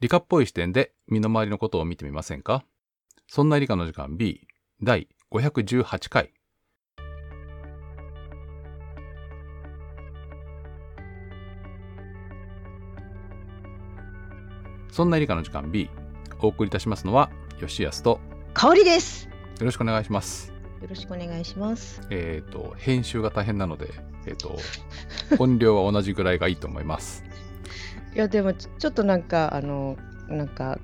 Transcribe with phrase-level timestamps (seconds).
[0.00, 2.64] 理科っぽい視点で身の回りのことを見てみませんか？
[3.26, 4.46] そんな理科の時間 B
[4.80, 6.32] 第518回。
[14.92, 15.90] そんな理科の時間 B
[16.40, 18.20] お送りいたしますのは吉安と
[18.54, 19.28] 香りです。
[19.58, 20.52] よろしくお願いします。
[20.80, 22.00] よろしくお願いします。
[22.10, 23.90] えっ、と編集が大変なので、
[24.26, 24.56] えっ、と
[25.40, 27.24] 音量は同じぐらいがいいと思います。
[28.18, 29.96] いやでもちょっとなんかあの
[30.28, 30.80] なんか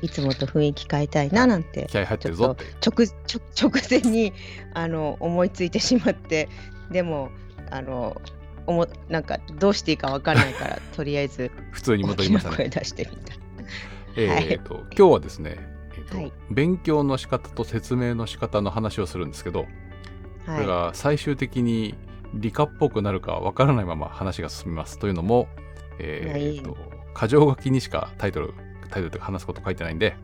[0.00, 2.56] いつもと雰囲気変えたいななんて気合入ってるぞ。
[2.80, 4.32] 直前に
[4.74, 6.48] あの思いついてしまって
[6.92, 7.30] でも
[7.72, 8.22] あの
[8.68, 12.56] おもなんかどうしていいかわかんないから とりあえず普通に大戻りましたね。
[12.56, 13.34] 声出してみた。
[14.14, 15.56] えっ、と今日はですね、
[15.96, 19.64] えーとはい勉強の仕方と説明の仕方の話をするんですけど、
[20.46, 21.96] これはが最終的に
[22.34, 25.48] 理科っぽくなるかわからないまま話が進みますというのも、
[25.98, 26.76] えー、と
[27.18, 28.54] 箇条書きにしかタイトル
[28.90, 30.16] タイトルとか話すこと書いてないんで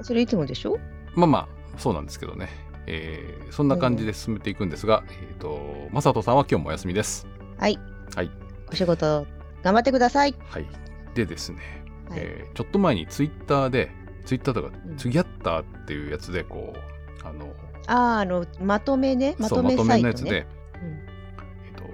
[0.00, 0.04] い。
[0.04, 0.78] それいつもでしょ？
[1.14, 2.48] まあまあそうなんですけどね、
[2.86, 7.26] えーそんな感じで進めていくんですが、えっ、とマサトさんは今日もお休みです。
[7.58, 7.78] はい。
[8.14, 8.30] はい。
[8.70, 9.26] お仕事
[9.62, 10.34] 頑張ってください。
[10.48, 10.66] はい。
[11.14, 12.18] でですね、はい。
[12.20, 13.90] えーちょっと前にツイッターで
[14.24, 17.52] ツイッターとかうんツギャッターっていうやつでこうあの
[17.86, 20.46] あーあのまとめねまととめサイトめのやつで、ね。
[20.82, 21.84] えっと、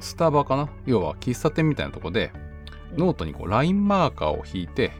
[0.00, 0.68] スタバかな？
[0.86, 2.43] 要は喫茶店みたいなとこで、うん
[2.96, 4.92] ノートにこうラインマーカーを引いて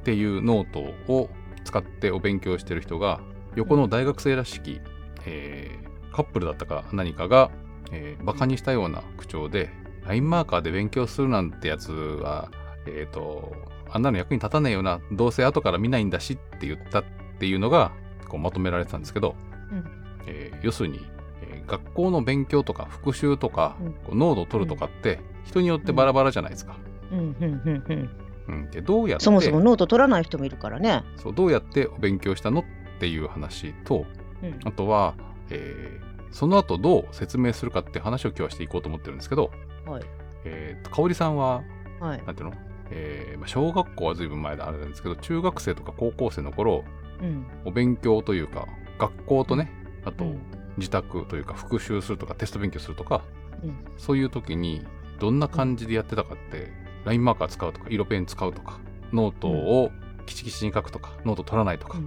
[0.00, 0.80] っていうノート
[1.12, 1.30] を
[1.64, 3.20] 使ってお勉強してる人が
[3.54, 4.80] 横の大学生らしき、
[5.26, 7.50] えーカップルだったか何かが、
[7.90, 9.70] えーバカにしたような口調で
[10.04, 12.50] ラインマーカーで勉強するなんてやつは
[12.86, 13.52] えっ、と
[13.90, 17.04] あんなの役に立たねえよなどうせ後から見ないんだしって言ったっ
[17.38, 17.92] ていうのが
[18.28, 19.36] こうまとめられてたんですけど、
[19.70, 19.84] うん
[20.26, 21.00] えー要するに、
[21.42, 26.76] えー学校の勉強とか復習とか、うんこう濃度を取るとかって人によってバラバラじゃないですか。
[26.84, 28.10] うんうんうんうん。
[28.48, 31.04] うん、でどうやってそもそもノート取らない人もいるからね。
[31.16, 32.64] そうどうやってお勉強したのっ
[32.98, 34.04] ていう話と
[34.42, 35.14] うんあとは、
[35.50, 39.50] えーその後どう説明するかって話を今日はしていこうと思ってるんですけど、
[39.84, 40.02] はい
[40.46, 41.62] えーと香織さんは
[42.00, 42.22] はい。
[42.24, 42.54] なんていうの、
[42.90, 46.84] えーまあ、小学校はずいぶん前であれなんですけど中学生とか高校生の頃
[47.20, 47.46] うん。
[47.66, 48.66] お勉強というか
[48.98, 49.70] 学校とね
[50.06, 50.40] あとうん
[50.78, 53.22] 自宅というか復習するとかテスト勉強するとか
[53.62, 54.84] うんそういう時に
[55.20, 56.72] どんな感じでやってたかって、
[57.04, 58.78] ラインマーカー使うとか色ペン使うとか
[59.12, 59.90] ノートを
[60.26, 61.98] キチキチに書くとかノート取らないとか、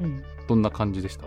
[0.00, 0.06] うん。
[0.06, 0.22] うん。
[0.46, 1.26] どんな感じでした？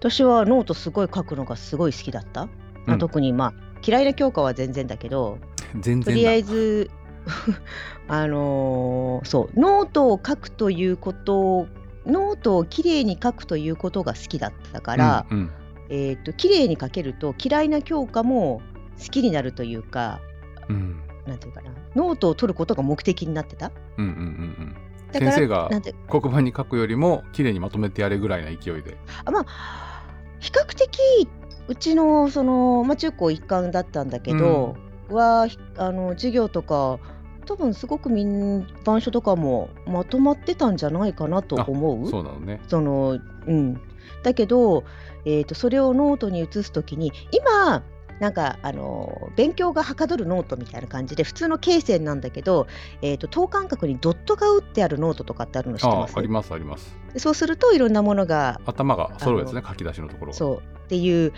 [0.00, 2.46] 私はノートすごい書くのがすごい好きだった。
[2.46, 2.50] ま
[2.88, 2.98] あうん。
[2.98, 3.54] 特にまあ
[3.86, 5.38] 嫌いな教科は全然だけど、
[5.80, 6.04] 全然だ。
[6.06, 6.90] とりあえず
[8.08, 11.66] あのーそうノートを書くということを
[12.06, 15.50] ノートをきれいに書くということが好きだったから、うんうん。
[15.90, 18.60] えっ、ときれいに書けると嫌いな教科も
[18.98, 20.20] 好きになるというか、
[20.68, 23.70] うんなんていうかな、ノートを取ることが目的になってた？
[23.98, 24.22] うんうんうんう
[24.64, 24.76] ん。
[25.12, 25.70] 先生が
[26.10, 28.96] 黒板に書くよりも綺麗にまとめてやれぐらいな勢いで。
[29.24, 30.04] あまあ
[30.40, 31.28] 比較的
[31.66, 34.76] うちのその、まあ、中高一貫だったんだけど、
[35.08, 36.98] はひあの授業とか
[37.46, 42.10] 多分すごくみんな板書とかもまとまってたんじゃないかなと思う？
[42.10, 42.60] そうなのね。
[42.68, 43.80] そのうん、
[44.22, 44.84] だけど、
[45.24, 47.82] えー、とそれをノートに移すときに今
[48.20, 52.66] なんかあの勉強がはかどるノートみたいな感じで普通の罫線なんだけど、
[53.00, 56.16] えー、と等間隔にドットが打ってあるノートとかってあるの知ってます？
[56.16, 56.98] ありますあります。
[57.12, 60.32] でそうするといろんなものが頭が揃うやつね書き出しのところ。
[60.32, 60.56] がそう。
[60.84, 61.32] っていう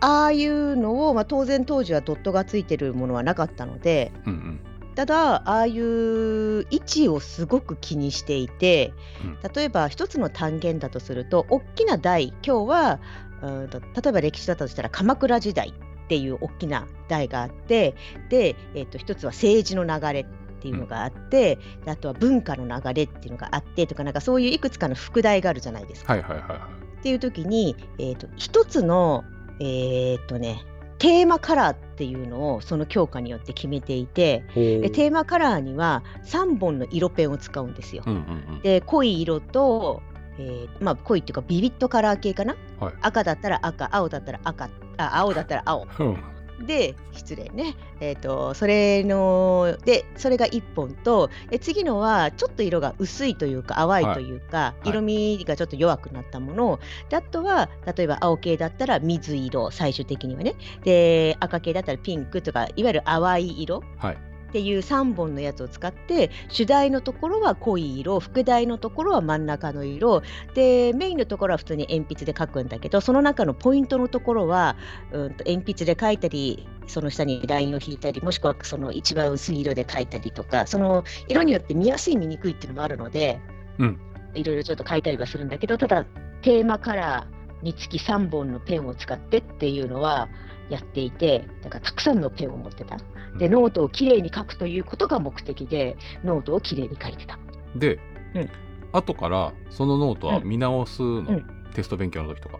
[0.00, 4.60] ああいうのを、まあ、当然当時はドットがついてるものはなかったのでうんうん。
[4.94, 8.92] ただああいう位置をすごく気にしていて、
[9.24, 9.52] うん。
[9.52, 13.00] 例えば一つの単元だとすると大きな台今日は
[13.42, 17.94] 例えば歴史だったとしたら鎌倉時代っていう大きな台があって
[18.28, 20.26] で、えっと一つは政治の流れっ
[20.60, 26.14] ていうのがあって、であとは文化の流れっていうのがあってとかなんかそういういくつかの副題があるじゃないですか。
[26.14, 29.24] はいはいはいはいっていう時に、えー、と一つの、
[29.60, 30.64] えーとね、
[30.96, 38.04] テーマカラーっていうのをその教科によって決めていてでテーマカラーには3本の色ペンを使うんですよ。
[38.06, 40.00] うんうんうんで濃い色と、
[40.38, 42.56] えーまあ、濃いっていうかビビットカラー系かな？
[42.80, 42.94] はい。
[43.02, 45.86] 赤だったら赤青だったら赤あ青だったら青。
[45.98, 46.24] うん。
[46.66, 54.90] で失礼ね、えー、とそれのでそれが1本とえ次のはちょっと色が薄いというか淡いというか、い。
[54.90, 56.78] 色味がちょっと弱くなったもの。
[57.08, 60.54] であとは例えば青系だったら水色最終的にはね。
[60.84, 63.82] で赤系だったらピンクとかいわゆる淡い色。
[63.98, 70.22] はいっていう3本のやつを使って主題のところは濃い色副題のところは真ん中の色。
[70.54, 74.76] でメインのところは普通に鉛筆で書くんだけどその中のポイントのところは、
[75.10, 83.40] うん、と鉛筆で書いたりその下にラインを引いたりもしくはその一番薄い色で書いたりとかその色によって見やすい見にくいっていうのもあるので、
[83.78, 83.98] うん、
[84.34, 86.04] いろいろちょっと書いたりはするんだけどただ
[86.42, 90.28] テーマカラーにつき3本のペンを使ってっていうのは
[90.68, 92.98] やっていてだからたくさんのペンを持ってた
[93.38, 97.38] でノートをきれいに書くということが目的でノートをきれいに書いてた。
[97.76, 97.98] で、
[98.34, 98.50] うん、
[98.92, 102.58] 後からそのノートは見直すの、うん、テスト勉強の時とか。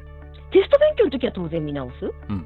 [0.52, 1.94] テスト勉強の時は当然見直す？
[2.04, 2.44] うんうん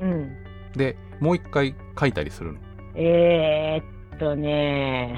[0.00, 0.12] うんうん。
[0.12, 0.36] うん。
[0.76, 2.58] でもう一回書いたりするの？
[2.94, 5.16] えー、っとね。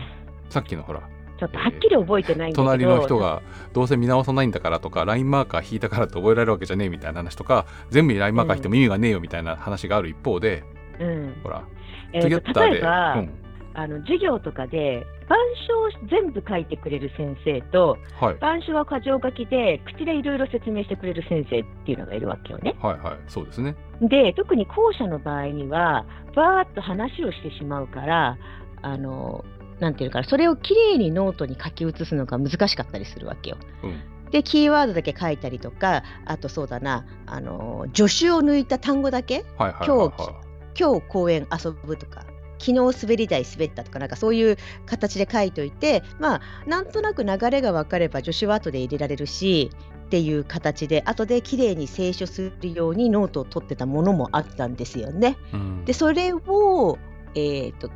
[0.49, 1.03] さっきのほら。
[1.39, 3.43] ちょっとはっきり覚えてないんだけど、隣の人が
[3.73, 10.63] どうせ見直さないんだからとかラインマーカー引いたからって覚えられるわけじゃねえみたいな話とか全部にラインマーカー引いても意味がねえよみたいな話がある一方で、
[11.01, 11.65] うん、ほら、
[12.13, 13.31] えー、例えば、うん、
[13.75, 15.35] あの授業とかで板
[15.69, 22.77] 書を全部書いてくれる先生と、はい、板書は箇条書きで口でいろいろ説明してくれる先生っていうのがいるわけよね。
[22.83, 23.19] はいはい。
[23.29, 23.75] そうですね。
[24.01, 26.05] で特に後者の場合には
[26.35, 28.39] バーッと話をしてしまうから
[28.83, 29.45] あの
[29.81, 33.57] なんていうかそれをきれいにノートに書き写すのが難しかったりするわけよ。
[33.83, 34.01] うん。
[34.31, 40.42] でキーワードだけ書いたりとかあとそうだなあの助手を抜いた単語だけ、はいはいはいはい、今日
[40.79, 42.25] 今日公園遊ぶとか
[42.59, 49.71] 昨日滑り台滑ったとかなんかそういう形で書いといてまあなんとなく流れが分かれば助手は後で入れられるし
[50.07, 55.39] っていう形で後できれいに清書するようにノートを取ってたものもあったんですよね。
[55.55, 56.99] うん、でそれを、
[57.35, 57.91] えーと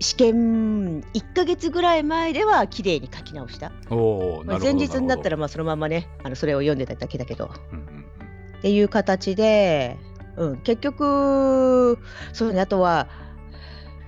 [0.00, 3.72] 試験1か月ぐらい前では綺麗に書き直した。
[4.60, 8.04] 前日になったらまあそのままねあのそれを読んでただけだけど、うん、
[8.58, 9.96] っていう形で、
[10.38, 11.98] うん、結局
[12.32, 13.08] そうねあとは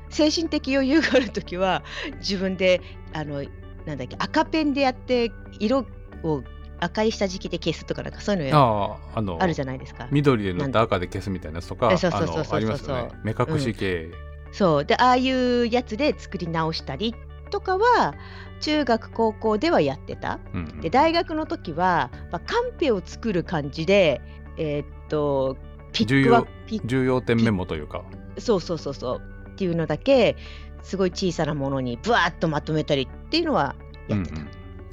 [0.09, 1.83] 精神的余裕がある時は
[2.19, 2.81] 自分で
[3.13, 3.45] あの
[3.87, 5.87] なんだっけ赤ペンでやって色
[6.23, 6.43] を
[6.81, 10.09] 赤い下敷きで消すとかなんかそういうのああのあるじゃないですか。
[10.11, 13.11] 緑で塗って赤で消すみたいなやつとかありますよね。
[13.23, 14.13] 目隠し系、うん。
[14.53, 14.85] そう。
[14.85, 17.15] でああいうやつで作り直したり
[17.51, 18.15] とかは
[18.61, 24.21] 中学高校ではやってた、うんうん、で大学の時は、まあ、カンペを作る感じで
[24.57, 25.57] えー、っと
[25.93, 26.47] ピックは
[26.85, 28.05] 重要点メモというか。
[28.39, 29.23] そうそうそうそう。
[29.49, 30.37] っていうのだけ
[30.83, 33.75] すごい小さなものにぶわっとまとめたりっていうのは
[34.09, 34.37] やってた。
[34.37, 34.51] うんうん。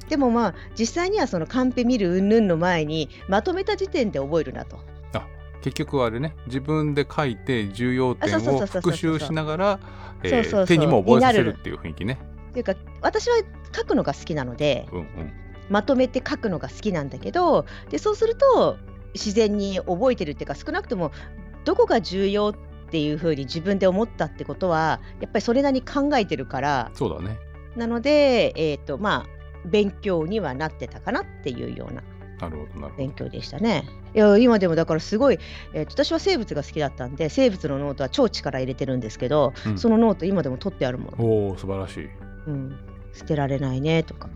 [0.08, 4.78] でもまあ実際にはそのカンペ見る云々の前にまとめた時点で覚えるなと。
[5.60, 6.36] 結局あれね。
[6.46, 9.80] 自分で書いて重要点を復習しながら
[10.22, 12.18] 手にも覚えさせるっていう雰囲気ね。
[12.50, 13.36] っていうか私は
[13.74, 15.32] 書くのが好きなので、うんうん、
[15.68, 18.76] まとめて書くのが好きなんだけどでそうすると
[19.14, 21.12] 自然に覚えてるっていうか少なくとも
[21.64, 27.38] どこが重要っていうふうに自分で思ったってことはやっぱりそれなりに考えてるからそうだね
[27.76, 32.02] なので、えーとまあ、勉強にはなってたかなっていうような
[32.40, 33.84] なるほどなるほど勉強でしたね。
[34.14, 35.38] いや今でもだからすごい、
[35.74, 41.24] えー、私は生物が好きだったんで生物のノートは超力入れてるんですけど、うん、そのノート今でも取ってあるもの。
[41.24, 42.08] おお素晴らしい、
[42.46, 42.78] うん。
[43.12, 44.28] 捨てられないねとか。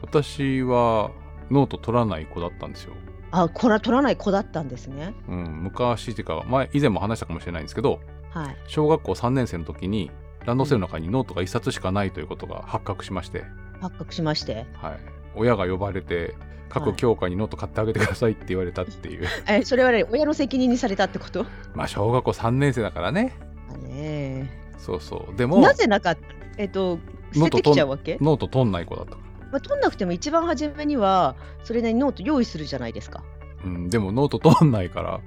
[0.00, 1.10] 私は
[1.50, 2.94] ノート取らない子だったんですよ。
[3.30, 5.14] あこれは取らない子だったんですね。
[5.28, 10.10] うん、昔っていうか前以前も話したかもしれないんですけど、はい、小学校3年生の時に
[10.44, 13.44] ランドセルの中にノートが1冊しかないということが発覚しまして。
[13.80, 14.66] 発覚しまして。
[14.74, 14.98] はい。
[15.34, 16.34] 親が呼ばれて
[16.68, 21.46] 各教科にノート買ってあげてくださいって言われたっていう、えそれは、ね、親の責任にされたってこと？
[21.74, 23.34] まあ小学校3年生だからね。
[23.82, 24.50] ね。
[24.78, 25.36] そうそう。
[25.36, 26.16] でもなぜなか
[26.56, 26.98] えっと
[27.32, 28.18] 捨ててきちゃうわけ？
[28.20, 29.16] ノート取んない子だった
[29.50, 33.22] まあ、取んなくても一番初めにはそれなりにノート用意するじゃないですか
[33.64, 35.20] うんでもノート取んないから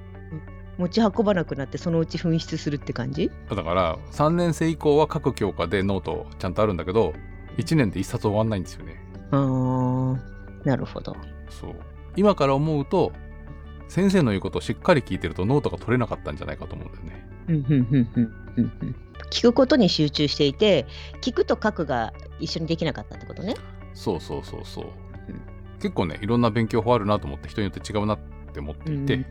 [0.77, 3.29] 持ち運ばなくなってそのうち紛失するって感じ？
[3.49, 7.13] だから3年生以降は各教科でノートちゃんとあるんだけど
[7.57, 11.15] 1年で1冊終わんないんですよねああなるほど。
[11.49, 11.75] そう
[12.15, 13.11] 今から思うと
[13.87, 17.27] 先生の言うことをしっかり聞いてるとノートが取れなかったんじゃないかと思うんだよね。
[19.29, 20.87] 聞くことに集中していて
[21.21, 23.55] 聞くと書くが一緒にできなかったってことね。
[23.93, 24.85] そうそうそうそう。
[24.85, 25.41] うん、
[25.79, 28.19] 結構ねいろんな勉強法あるなと思って人によって違うなっ
[28.53, 29.25] て思っていて、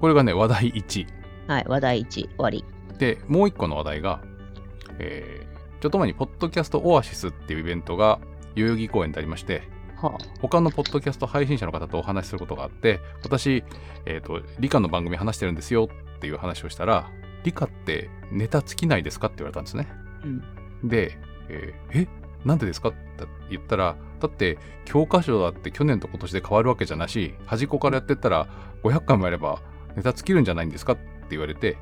[0.00, 1.06] これがね話題1。
[1.48, 2.64] はい話題1終わり。
[2.98, 4.20] でもう一個の話題が、
[4.98, 8.18] えー、ちょっと前にポッドキャストオアシスっていうイベントが
[8.54, 9.62] 代々木公園でありまして
[9.96, 13.64] はあ、他のポッドキャスト配信者の方とお話しすることがあって私、
[14.04, 17.10] えーと、理科の番組話してるんですよっていう話をしたら
[17.44, 19.88] 理科ってネタ尽きないですかって言われたんですね。
[20.82, 21.16] うん、で、
[21.48, 22.08] えー、え？
[22.46, 22.90] なんでですか？
[22.90, 22.98] って
[23.50, 28.48] 言ったらだって教科書だって去年と今年で変わるわけじゃなし端っこからやってったら
[28.82, 29.60] 500回もやれば
[29.96, 30.92] ネタ尽きるんじゃないんですか？
[30.94, 31.76] って言われて、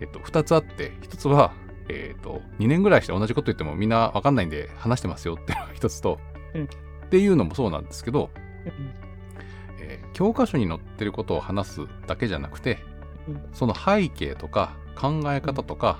[0.00, 1.52] えっと、2つあって1つは
[1.88, 6.20] えー、と2年ぐらいして同じこと言ってもみんな分かんないんで話してますよっていうのが一つと、
[6.54, 6.64] うん。
[6.64, 6.68] っ
[7.10, 8.30] ていうのもそうなんですけど、
[8.64, 8.94] うん。
[9.80, 12.78] えー教科書に載ってることを話すだけじゃなくて
[13.28, 13.42] うん。
[13.52, 15.98] その背景とか考え方とか、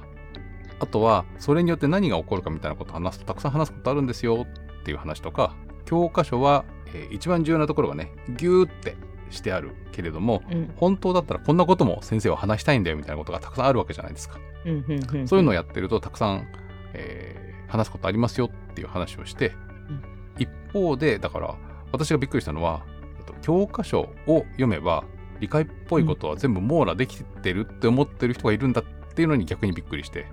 [0.80, 4.46] あとはそれによって何が起こるかみたいなことを話すとたくさん話すことあるんですよ
[4.80, 8.96] っていう話とか教科書は、えー一番重要なところがねギューって
[9.30, 10.72] してあるけれどもうん。
[10.76, 14.38] 本当だったらこんなことも先生は話したいんだよみたいなことがたくさんあるわけじゃないですか。
[14.64, 15.28] うんうんうん。
[15.28, 16.46] そういうのをやってるとたくさん、
[16.94, 19.54] えー話すことありますよっていう話をして、
[19.88, 20.02] うん。
[20.38, 21.54] 一方でだから
[21.90, 22.84] 私がびっくりしたのは、
[23.18, 25.04] えっと、教科書を読めば
[25.40, 30.26] 理解っぽいことは全部網羅できてるって思ってる人がいるんだっていうのに逆にびっくりして、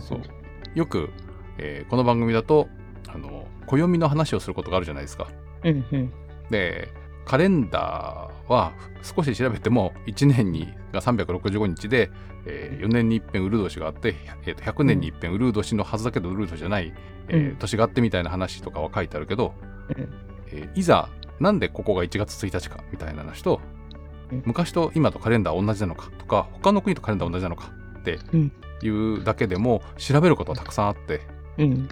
[0.00, 0.20] そう。
[0.74, 1.10] よく、
[1.58, 2.68] えーこの番組だと
[3.08, 5.28] あの暦の話をすることがあるじゃないですか。
[5.64, 6.12] うんうん。
[6.50, 6.88] で
[7.24, 12.10] カレンダーは少し調べても1年にが365日で、
[12.46, 14.14] え4年に一遍ウルー年があって、
[14.46, 16.94] えーと100年に一遍ウルー年のはずだけどウルー年じゃない、
[17.28, 17.56] えーうん。
[17.56, 19.52] 年があってみたいな話とかは書いてあるけど、
[19.96, 20.08] うん。
[20.52, 21.08] えーいざ
[21.40, 23.60] なんでここが1月1日かみたいな話と、
[24.32, 24.42] うん。
[24.46, 31.20] 昔と今とカレンダー同じなのかとか他の国とカレンダー同じなのかってうんいうだけでも調べることはたくさんあって。
[31.58, 31.88] うん。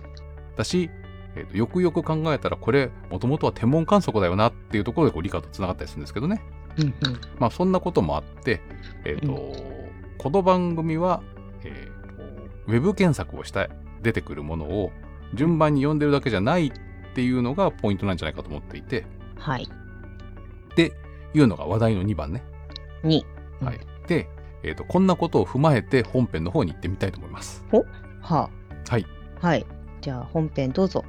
[0.57, 0.91] だし、
[1.35, 6.43] えーとよくよく考えたらこれもともとは天文観測だよなっていうところでこう理科とつながったりするんですけどね。
[6.79, 6.95] うん
[7.39, 8.61] まあそんなこともあって、
[9.05, 9.53] えっ、と、
[10.19, 11.23] この番組は、
[11.63, 11.97] えーと
[12.67, 13.69] ウェブ検索をした
[14.03, 14.91] 出てくるものを
[15.35, 16.73] 順番に読んでるだけじゃないっ
[17.15, 19.07] ていうのがポイントなんじゃないかと思っていて、
[19.39, 19.65] はい。
[19.65, 20.93] って
[21.35, 22.43] いうのが話題の2番ね。
[23.03, 23.25] に
[23.61, 23.81] はい。
[24.07, 24.29] で、
[24.67, 27.65] えっ、と、こんなことを踏まえて本編の方に行ってみたいと思います。
[27.71, 28.51] は
[28.89, 29.07] はい。
[29.43, 29.67] あはい
[30.01, 31.05] じゃあ本編どうぞ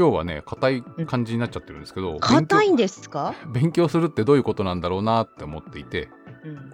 [0.00, 3.34] 今日はね、硬い感じになっちゃってるんですけど、硬いん勉ですか？
[3.44, 6.08] 強勉強するってどういうことなんだろうなって思っていて、
[6.42, 6.72] うん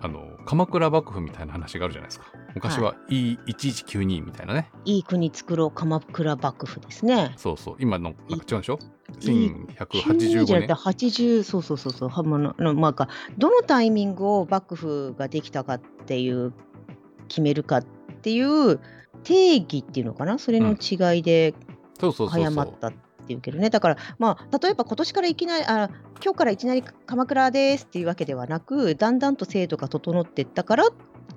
[0.00, 2.26] あの、鎌倉幕府みたいな話があるじゃないですか。
[2.54, 4.70] 昔は E1192 みたいなね。
[4.84, 7.76] いい国作ろう鎌倉幕府ですねそうそう。
[7.80, 8.78] 今の、なんか違うんでしょ？
[9.22, 11.10] いい ?1185 じゃなくて年。
[11.10, 16.52] 80そうそうそうそうはまあののまあかどのタイミングを幕府ができたかっていう
[17.26, 17.84] 決めるかっ
[18.22, 18.78] ていう
[19.24, 21.71] 定義っていうのかなそれの違いでそうそうそうそう。
[21.98, 22.92] 早まったっ
[23.26, 25.90] ていうけどねだからまあ例えば今年からいきなりあ
[26.22, 30.84] 今日からいきなり鎌倉ですっていうわけではなくだんだんと制度が整っていったから、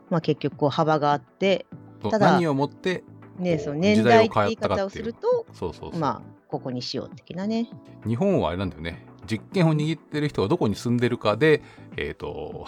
[0.09, 1.65] まあ、結局こう幅があって、
[2.01, 3.03] ただ何をもって、
[3.38, 5.97] ね、その年時代って言い方をするとそうそう。
[5.97, 7.69] まあここにしよう的なね。
[8.07, 9.05] 日本はあれなんだよね。
[9.27, 11.63] 実権を握ってる人がどこに住んでるかで、
[11.97, 12.65] えっ、と、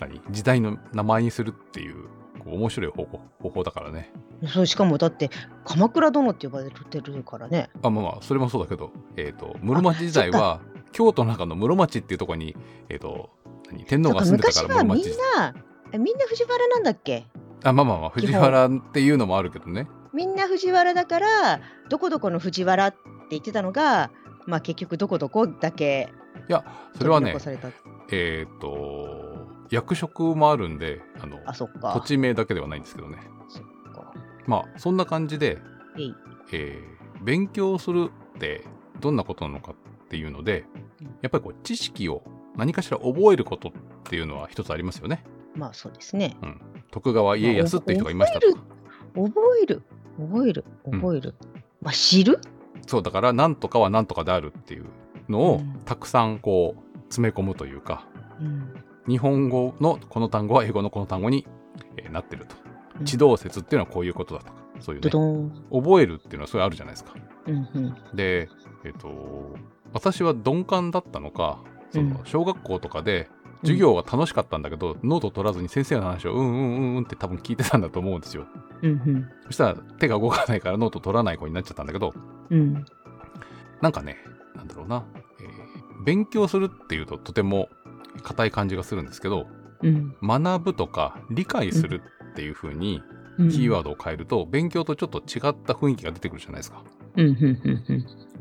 [0.00, 0.20] 何？
[0.30, 2.06] 時代の名前にするっていう、
[2.38, 4.12] こう面白い方法方法だからね。
[4.46, 5.30] そうしかもだって
[5.64, 7.70] 鎌倉殿って呼ばれてるからね。
[7.82, 10.60] あ、まあまあ、それもそうだけど、えっ、と、室町時代は、
[10.92, 12.56] 京都の中の室町っていうところに、
[12.88, 13.30] えっ、と、
[13.70, 15.18] 何天皇が住んでたから昔はみん室町。
[15.36, 15.54] な
[15.92, 17.26] えみんな藤原なんだっけ？
[17.64, 19.88] あ、まあまあまあ、藤原っていうのもあるけどね。
[20.12, 22.98] みんな藤原だからどこどこの藤原って
[23.30, 24.10] 言ってたのが、
[24.46, 26.08] まあ、結局どこどこだけ
[26.96, 27.36] それはね
[28.10, 29.27] えっ、と、
[29.70, 31.92] 役職もあるんで、あの、あそっか。
[31.94, 33.18] 土地名だけではないんですけどね。
[33.48, 33.62] そっ
[33.94, 34.12] か。
[34.46, 35.58] まあ、そんな感じで、
[36.52, 38.64] えー勉強するって
[39.00, 40.64] どんなことなのかっていうので
[41.00, 42.22] うん、やっぱりこう知識を
[42.56, 43.72] 何かしら覚えることっ
[44.04, 45.24] ていうのは一つありますよね。
[45.56, 46.36] まあそうですね。
[46.92, 48.60] 徳川家康っていう人がいましたとか。
[49.16, 49.32] 覚
[49.62, 49.82] える。
[50.16, 50.64] 覚える。
[50.84, 51.00] うん。
[51.00, 51.34] 覚える、
[51.82, 52.40] まあ知る？
[52.86, 54.86] そう、だから何とかは何とかであるっていう
[55.28, 55.80] のをうん。
[55.84, 58.06] たくさんこう詰め込むというか、
[58.40, 58.72] うん
[59.08, 61.46] 日本語のこの単語は英語のこの単語に、
[61.96, 62.56] えーなってると。
[63.00, 63.04] うん。
[63.06, 65.10] 地動説っていうのはこういうことだとか、そういうね、
[65.72, 67.14] 覚えるっていうのはそれあるじゃないですか。
[67.46, 67.96] うんうん。
[68.14, 68.48] で、
[68.84, 69.56] えっ、と、
[69.92, 71.60] 私は鈍感だったのか、
[71.90, 72.26] そのうん。
[72.26, 73.28] 小学校とかで
[73.62, 78.46] 授業が楽しかったんだけど、ノート取らずに先生の話をうんうんうんうんって多分聞いてたんだと思うんですよ。
[78.82, 79.28] うんうん。
[79.46, 82.12] そしたら手が動かないからノート取らない子になっちゃったんだけど、
[82.50, 82.84] うん。
[83.80, 84.18] なんかね、
[84.54, 85.04] なんだろうな、
[85.40, 87.68] えー勉強するっていうととても
[88.22, 89.46] 硬い感じがするんですけど、
[89.82, 90.14] うん。
[90.22, 93.02] 学ぶとか理解するっていう風に
[93.38, 93.48] うん。
[93.50, 96.82] キーワードを変えると、勉強とちょっと違った雰囲気が出てくるじゃないですか。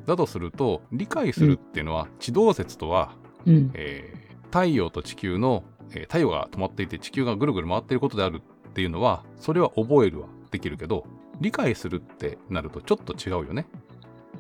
[0.06, 3.14] だとすると、理解するっていうのは、地動説とは、
[3.46, 3.72] うん。
[3.74, 11.06] えー太陽と地球の、えー太陽が止まっていて地球がぐるぐる回っていることであるっていうのはそれは覚えるはできるけど
[11.42, 13.68] 理解するってなるとちょっと違うよね。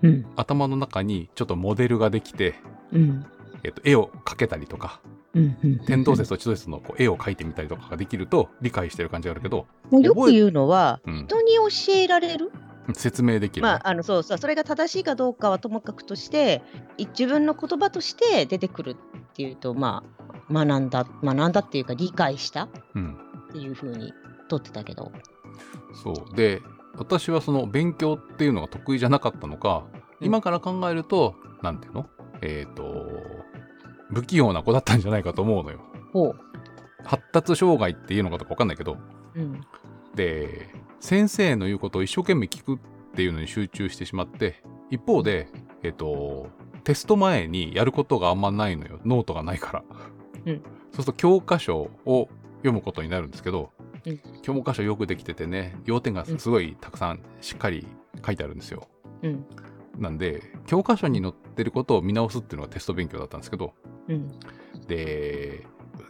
[0.01, 0.25] うん。
[0.37, 2.55] 頭の中にちょっとモデルができて、
[2.93, 3.25] うん。
[3.63, 5.01] えーと絵を描けたりとか
[5.85, 12.51] 天動説と地動説のこう絵を描いてみたりとかができると理解してる感じがあるけど、もうよく言うのは、うん、人に教えられる、
[12.93, 16.63] 説明できる、まあ、あのそうそうそれが正しいかどうかはともかくとして
[16.97, 18.95] い自分の言葉として出てくるっ
[19.33, 20.03] ていうとま
[20.49, 23.17] あ学んだ学んだっていうか理解したうん、
[23.49, 24.13] っていうふうに
[24.47, 25.11] 取ってたけど、
[26.03, 26.35] そう。
[26.35, 26.61] で
[26.95, 29.85] 私はその勉強っていうのが得意じゃなかったのか、
[30.19, 30.27] うん。
[30.27, 32.09] 今から考えるとなんていうの？
[32.41, 32.83] えっ、と
[34.11, 35.79] 不器用な子だったんじゃないかと思うのよ。
[37.03, 38.97] 発達障害っていうのかとか分かんないけど。
[39.35, 39.61] うん。
[40.15, 42.79] で先生の言うことを一生懸命聞くっ
[43.15, 45.47] ていうのに集中してしまって一方で
[45.83, 46.49] えっ、と
[46.83, 48.99] テスト前にやることがあんまないのよ。
[49.05, 49.83] ノートがないから、
[50.45, 50.55] うん。
[50.55, 53.71] そうすると教科書を読むことになるんですけど、
[54.05, 54.19] うん。
[54.41, 57.85] 教科書よくできててね要点がすごいたくさんしっかり
[58.25, 58.87] 書いてあるんですよ。
[59.21, 59.45] うん
[59.97, 63.73] なんで教科書に載ってることを見直すっていうのがテスト勉強だったんですけど。
[64.07, 64.27] うん。
[64.87, 65.65] で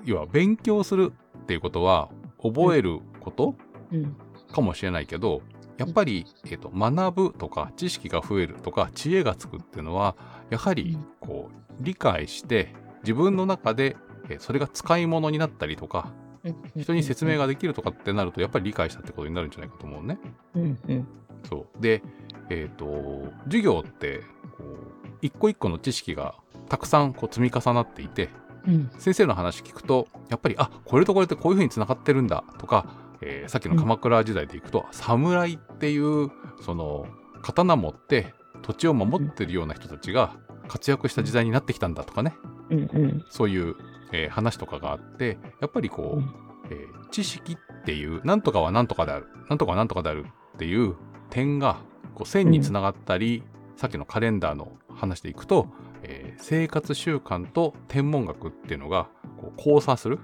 [0.05, 1.13] 要は勉強する
[1.43, 2.09] っていうことは
[2.41, 3.55] 覚えること、
[3.91, 4.15] うん。
[4.51, 5.41] かもしれないけど
[5.77, 10.15] やっぱり、えーと学ぶとか知識が増えるとか知恵がつくっていうのは
[10.49, 13.95] やはりこう理解して自分の中で、
[14.29, 16.26] えーそれが使い物になったりとかうん
[16.75, 20.19] 人に説明ができるとかってなるとやっぱり理解したってことになるんじゃないかと思うね。
[20.55, 21.07] うんうん。
[21.49, 21.81] そう。
[21.81, 22.01] で
[22.49, 24.21] えっ、と授業って
[24.57, 26.35] こう一個一個の知識が
[26.69, 28.29] たくさんこう積み重なっていて
[28.67, 28.89] うん。
[28.97, 32.85] 先生の話聞くとやっぱりあこれとこれってこういうふうにつながってるんだとか、
[33.21, 36.29] えーさっきの鎌倉時代でいくと、侍っていう
[36.61, 37.07] その
[37.41, 40.35] 刀持って土地を守ってるような人たちが
[40.67, 42.35] 活躍した時代になってきたんだとかね。
[42.69, 43.25] うんうん。
[43.29, 43.75] そういう、
[44.11, 46.33] えー話とかがあってやっぱりこう、うん。
[46.69, 50.95] えー知識っていうなんとかはなんとかであるなんとかはなんとかであるっていう
[51.29, 51.77] 点が
[52.15, 53.43] こう線につながったり、
[53.77, 55.67] さっきのカレンダーの話でいくと、
[56.03, 60.19] えー生活習慣と天文学っていうのがこう交差する。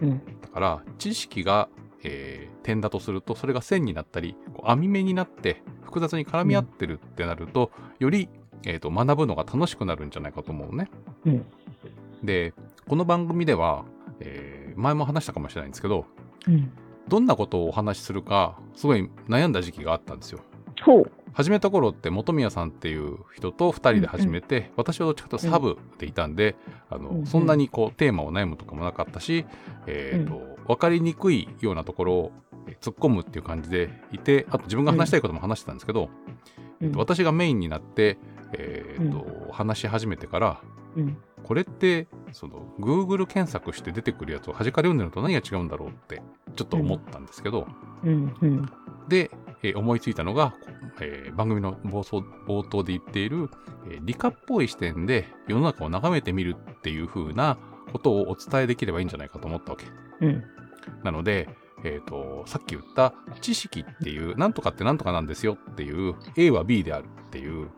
[0.00, 0.22] うん。
[0.40, 1.68] だから知識が、
[2.04, 8.28] えー点だとするとそれが線になったりこう網目になって複雑に絡み合ってるってなると、より、
[8.64, 10.88] えーと学ぶのが楽しくなるんじゃないかと思うね。
[11.26, 11.46] うん。
[12.22, 12.52] で
[12.88, 13.84] この番組では、
[14.20, 16.06] えー前も話したかもしれないんですけど
[16.46, 16.70] うん。
[17.08, 20.40] どんなことをお話しするかすごい悩んだ時期があったんですよ。
[21.32, 26.56] 始めた頃って本宮さんっていう人と2人で始めて、私はどっちかというとサブでいたんで、
[26.88, 27.26] あのうんうん。
[27.26, 29.44] そんなにこうテーマを悩むとかもなかったし、
[29.86, 32.32] えーと分かりにくいようなところを
[32.68, 36.08] えー突っ込むっていう感じでいてあと自分が話したいことも話してたんですけど、
[36.80, 38.16] えーと私がメインになって、
[38.52, 40.60] えーと話し始めてから
[40.96, 41.18] うん。
[41.42, 46.22] これってその Google 検索して出てくるやつを端から読んでるのと何が違うんだろうって
[46.56, 47.66] ちょっと思ったんですけど、
[48.04, 48.34] うん。
[48.40, 48.70] うん。
[49.08, 49.30] で、
[49.62, 50.54] えー思いついたのが、
[51.00, 53.50] えー番組の冒頭冒頭で言っている、
[53.86, 57.58] えー理科っぽい視点で世の中を眺めてみるっていう風な
[57.92, 59.86] ことをお伝えできればいいんじゃないかと思ったわけ。
[60.20, 60.44] うん。
[61.02, 61.48] なので、
[61.84, 67.70] えーとさっき言った知識っていうなんとかってなんとかなんですよっていう A は B であるっていう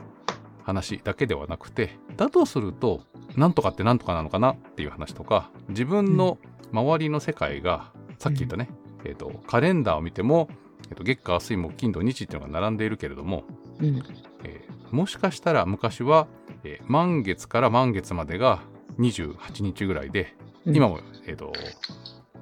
[0.64, 3.03] 話だけではなくてだとすると
[3.37, 6.38] なんとかってなんとかなのかなっていう話とか自分の
[6.72, 8.70] 周りの世界がさっき言ったね、
[9.05, 10.48] えー、とカレンダーを見ても、
[10.90, 13.44] えー、と月火水木金土日っていうのが並んでいるけれども、
[13.81, 14.03] うん。
[14.44, 16.27] えーもしかしたら昔は、
[16.64, 18.61] えー満月から満月までが
[18.98, 20.35] 28日ぐらいで
[20.66, 20.77] うん。
[20.77, 21.53] 今も、えー、と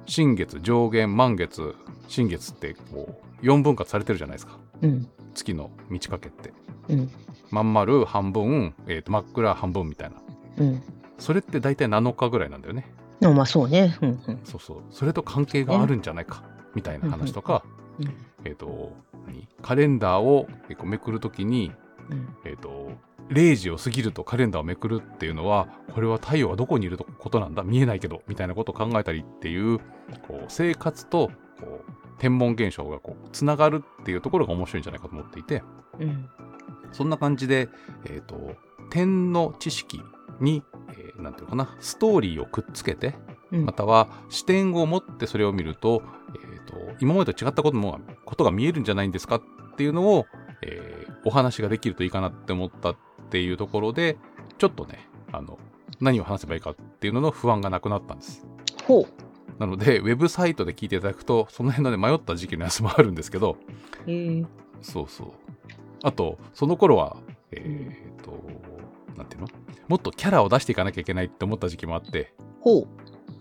[0.05, 1.75] 新月上限満月
[2.09, 4.59] 新月ってこう4分割されてるじゃないですか。
[4.81, 5.07] うん。
[5.33, 6.53] 月の満ち欠けって。
[6.89, 7.11] うん
[7.51, 10.15] まん丸半分、えーと真っ暗半分みたいな。
[10.57, 10.83] うん。
[11.17, 12.91] それって大体7日ぐらいなんだよね。
[13.23, 13.97] あまあそうね。
[14.01, 14.39] うんうん。
[14.43, 14.77] そうそう。
[14.89, 17.63] それと関係があるんじゃないかみたいな話とか、
[17.99, 18.07] うん。
[18.07, 18.93] うんえっ、と
[19.27, 19.47] 何？
[19.61, 20.47] カレンダーを
[20.83, 21.71] めくるときに
[22.09, 22.35] うん。
[22.45, 22.91] えっ、と
[23.29, 27.63] 0時を過ぎるとカレンダーをめくるっていうのはこれは太陽はどこにいることなんだ？
[27.63, 29.77] 見えないけどみたいなことを考えたりっていう
[30.27, 35.61] こう生活とこう天文現象がこうつながるっていうところが面白いんじゃないかと思っていて。
[35.99, 36.27] うん
[36.91, 37.69] そんな感じで、
[38.05, 38.55] えっと
[38.89, 40.01] 点の知識
[40.39, 43.15] に、えーなんていうのかなストーリーをくっつけて
[43.51, 43.65] うん。
[43.65, 46.01] または視点を持ってそれを見ると,、
[46.35, 49.35] えーと今までと違ったこともことが見えるんじゃないんですか？
[49.35, 49.41] っ
[49.75, 50.25] ていうのを、
[50.61, 52.95] えーお話ができるといいかなって思ったっ
[53.29, 54.17] ていうところで
[54.57, 55.59] ちょっとねあの
[55.99, 58.47] 何を話せばいいかっていうのの不安がなくなったんです。
[58.87, 59.05] ほう。
[59.59, 63.57] なのでウェブサイトで聞いていただくとその辺のね迷った時期のやつもあるんですけど。
[64.07, 64.45] へえ
[64.81, 65.31] そうそう
[66.03, 67.17] あとその頃は
[67.51, 68.31] えっ、と
[69.17, 69.47] なんていうの？
[69.87, 72.33] もっとキャラを出していかなきゃいけないって思った時期もあって。
[72.61, 72.87] ほう。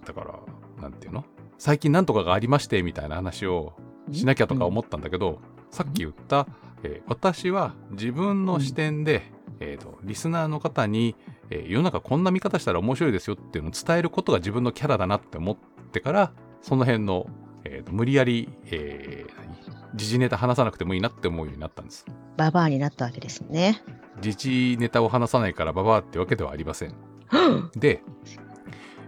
[0.05, 1.25] だから、なんていうの？
[1.59, 3.75] 最近なんとかがありましてみたいな話を
[4.11, 5.39] しなきゃとか思ったんだけど、
[5.71, 6.47] さっき言った、
[6.83, 9.23] えー私は自分の視点で、
[9.61, 11.15] えーとリスナーの方に、
[11.51, 15.57] えー世の中こんな見方したら面白いですよっていうのを伝えることが自分のキャラだなって思っ
[15.93, 17.27] てからその辺の、
[17.65, 22.07] えーと無理やり、えー何時事ネタ話さなくてもいいなって思うようになったんです。
[22.37, 23.83] ババアになったわけですね。
[24.21, 26.95] 時事ネタを話さないからババアってわけではありません。
[27.77, 28.03] で、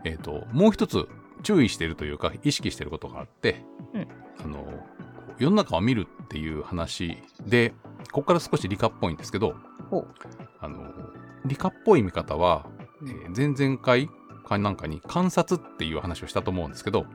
[0.04, 1.08] えっ、と、もう一つ
[1.42, 3.64] 注意しているというか、意識していることがあって、
[3.94, 4.08] うん
[4.44, 4.66] あの、
[5.38, 7.74] 世の中を見るっていう話で、
[8.12, 9.54] ここから少し理科っぽいんですけど
[10.60, 10.92] あの、
[11.44, 12.66] 理科っぽい見方は、
[13.00, 14.08] うんえー前々回
[14.42, 17.06] かなんかに観察っていう話をしたと思うんですけど、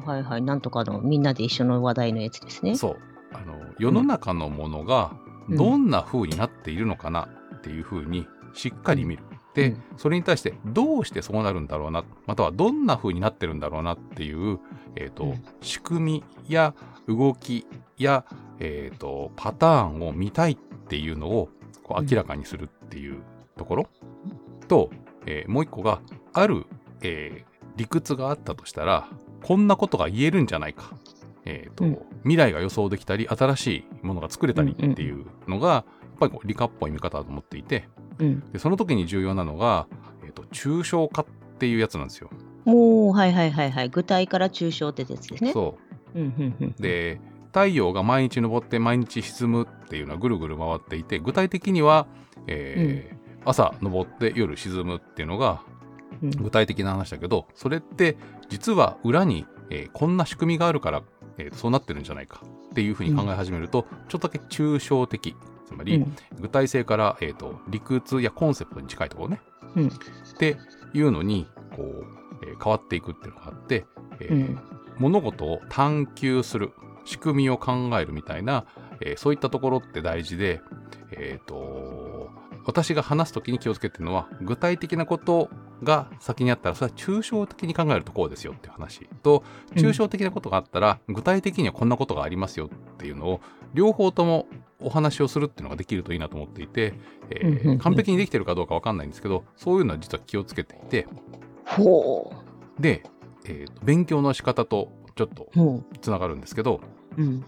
[0.00, 0.42] はいはい。
[0.42, 2.76] なんとかのみんなで一緒の話題のやつですね。
[2.76, 2.98] そう、
[3.32, 5.16] あの、世の中のものが
[5.48, 5.56] うん。
[5.56, 9.24] どんな風になっているのかなっていう風にしっかり見る。
[9.54, 9.82] で、うん。
[9.96, 14.58] それに対してどうしてそうなるんだろうなまたはどんな風になってるんだろうなっていう、
[14.96, 15.44] えーとうん。
[15.60, 16.74] 仕組みや
[17.06, 17.66] 動き
[17.98, 18.24] や、
[18.58, 21.48] えー、とパターンを見たいっていうのを
[21.82, 23.22] こう明らかにするっていう
[23.56, 23.86] ところ、
[24.68, 24.90] と、
[25.26, 26.00] えーもう一個が
[26.32, 26.66] ある、
[27.02, 29.08] えー理屈があったとしたら
[29.44, 30.96] こんなことが言えるんじゃないか、
[31.44, 35.84] えーとうん未来が予想できたり新しいものが作れたりっていうのが、やっ
[36.18, 37.86] ぱりこう理科っぽい見方だと思っていて、
[38.18, 38.40] うん。
[38.50, 39.86] でその時に重要なのが、
[40.24, 41.26] えー、と抽象化っ
[41.58, 42.30] ていうやつなんですよ。
[42.64, 43.90] もう、はいはいはいはい。
[43.90, 45.52] 具体から抽象ってやつですね。。
[45.52, 45.76] そ
[46.14, 46.74] ううんうんうん。
[46.78, 52.06] うで太陽が毎日昇って毎日沈むっていうのはぐるぐる回っていて具体的には、
[52.46, 55.60] えー朝昇って夜沈むっていうのが
[56.22, 58.16] うん具体的な話だけどそれって
[58.48, 61.02] 実は裏に、えーこんな仕組みがあるから、
[61.38, 65.36] えーそうなってるんじゃないかっていうふうに考え始めると、ちょっとだけ抽象的。
[65.66, 66.16] つまり、うん。
[66.40, 69.40] 具体性から、えー、と理屈やコンセプトに近いところね、
[69.76, 69.88] うん。
[69.88, 69.90] っ
[70.38, 70.56] て
[70.92, 72.04] いうのにこう、
[72.46, 73.86] えー変わっていくっていうのがあって、
[74.20, 74.58] えーうん。
[74.98, 76.72] 物事を探求する
[77.04, 78.66] 仕組みを考えるみたいな、
[79.00, 80.60] えーそういったところって大事で、
[81.12, 81.54] えー、と
[82.64, 85.50] 私が話す時に気をつけてるのは具体的なこと
[85.82, 93.40] が先にあったらそれは抽象的に考えるとこうですよっていう話と抽象的なことがあったら、具体的にはこんなことがありますよっていうのを
[93.74, 94.46] 両方とも
[94.80, 96.94] お話をするっていうのができるといいなと思っていて、
[97.30, 101.06] えー完璧にできてるかどうかわかんないんですけどそういうのは実は気をつけていて
[101.64, 102.32] ほ
[102.78, 103.02] で、
[103.44, 105.48] えーと勉強の仕方とちょっと
[106.00, 106.80] つながるんですけど
[107.16, 107.22] う。
[107.22, 107.44] うん。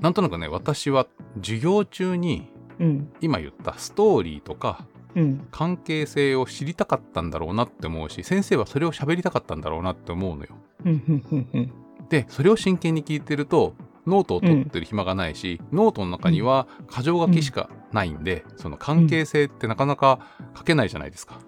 [0.00, 3.12] なんとなくね私は授業中にうん。
[3.20, 5.46] 今言ったストーリーとかうん。
[5.50, 10.50] 関係性を知りたかったんだろうなって思うし先生はそれを喋りたかったんだろうなって思うのよ。
[10.84, 10.92] うん。
[10.92, 11.24] うん。
[11.30, 11.48] うん。
[11.52, 11.72] うん。
[12.08, 13.74] でそれを真剣に聞いてると
[14.06, 20.18] ノートを取ってる暇がないし、ノートの中には箇条書きしかないんで、その関係性ってなかなか
[20.56, 21.38] 書けないじゃないですか。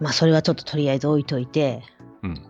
[0.00, 1.82] まあ、それはちょっととりあえず置いといて。
[2.22, 2.42] うん、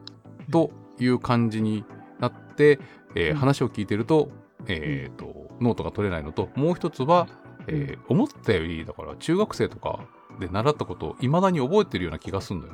[0.50, 1.84] という感じに
[2.20, 2.78] なって、
[3.14, 4.30] えーうん話を聞いてると,、
[4.68, 7.28] えーとノートが取れないのともう一つは、
[7.66, 10.00] えー思ったよりだから中学生とか
[10.40, 12.62] で習ったことをいまだに覚えてるような気がするん。
[12.62, 12.72] うん。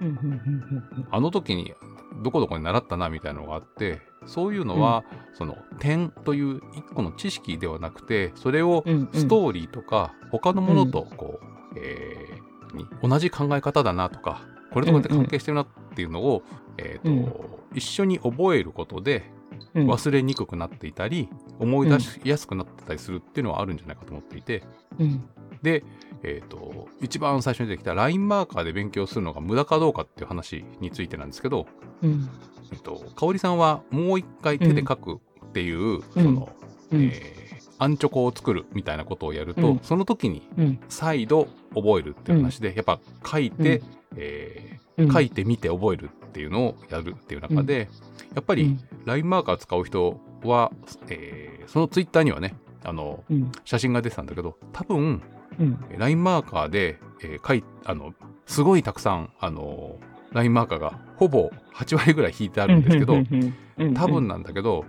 [0.00, 1.08] うん。
[1.10, 1.74] あの時に
[2.22, 9.08] どこどこに習ったなみたいなのがあってそういうのは、その点という一個の知識ではなくてそれをうん。
[9.12, 12.44] ストーリーとか他のものとこう、えー
[12.76, 14.42] に同じ考え方だなとか
[14.72, 16.42] これとこれって関係してるなっていうのを、
[16.78, 19.33] えーと一緒に覚えることでうん。
[19.74, 24.62] 忘れにくくなっていたり、思い出しやすくなってたりするっていうのはあるんじゃないかと思っていて
[24.98, 25.24] うん。
[25.62, 25.84] で、
[26.22, 31.66] えー、と一番最初に出てきたラインマーカーで勉強するのが無駄かどうかっていう話についてなんですけど、
[32.02, 32.28] うん。
[32.72, 35.18] えっと、香織さんはもう一回手で書くっ
[35.52, 36.48] ていう、うんその、
[36.92, 37.02] うん。
[37.02, 37.44] えー
[37.76, 40.80] アンチョコを作るみたいなことをやると、うんその時にうん。
[40.88, 43.82] 再度覚えるっていう話で、やっぱ書いて、
[44.16, 44.74] えー
[45.12, 47.88] 書いてみて覚えるっていうのをやるっていう中で、
[48.34, 50.72] やっぱりラインマーカー使う人は、
[51.08, 53.52] えーそのツイッターにはねあのうん。
[53.64, 55.22] 写真が出てたんだけど多分
[55.58, 55.78] うん。
[55.96, 58.12] ラインマーカーで、えー書いあの
[58.46, 59.96] すごいたくさんあの
[60.32, 64.84] ラインマーカーがほぼ8割ぐらい引いてあるんですけど、うん、多分なんだけど、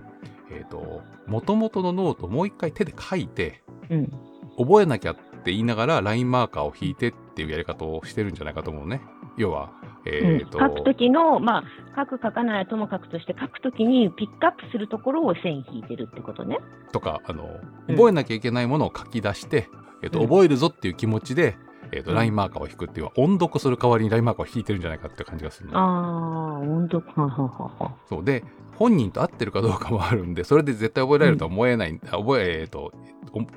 [0.52, 4.12] えっ、と、元々のノートをもう一回手で書いて、うん、
[4.58, 9.02] 覚えなきゃって言いながらラインマーカーを引いてっていうやり方をしてるんじゃないかと思うね。
[9.38, 9.72] 要は、
[10.06, 10.94] えっ、と、書くと。
[10.94, 11.64] きの、まあ、
[11.96, 16.60] 書く書かないとも書くとして、書くときにピックアップするところを線引いてるってことね。
[16.92, 17.96] とか、あの、うん。
[17.96, 19.68] 覚えなきゃいけないものを書き出して、
[20.04, 20.28] えっ、と、うん。
[20.28, 21.58] 覚えるぞっていう気持ちで、
[21.92, 22.18] えっ、と、うん。
[22.18, 25.78] ラインマーカーを引くっていうのは、音読する代わりにラインマーカーを引いてるんじゃないかって感じがするの。
[25.78, 27.48] ああ、温度、ははは
[27.80, 27.96] は。
[28.08, 28.24] そう。
[28.24, 28.44] で
[28.76, 32.92] 本人と合ってるかどうかもあるんでそれで絶対覚えられるとは思えない、あ覚ええーと